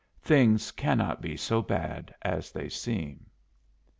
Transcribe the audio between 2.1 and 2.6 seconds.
as